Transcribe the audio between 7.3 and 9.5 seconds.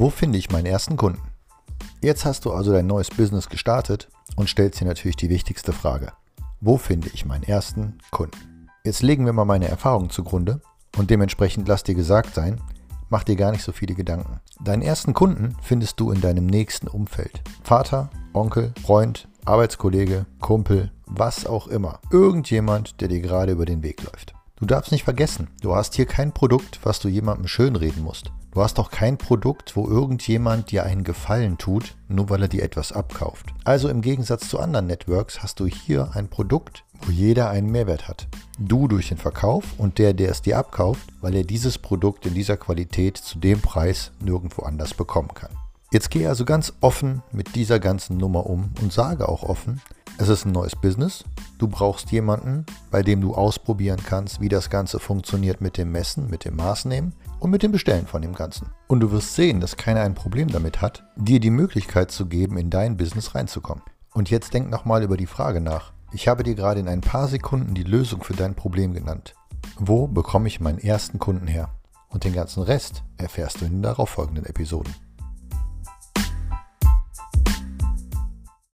ersten Kunden? Jetzt legen wir mal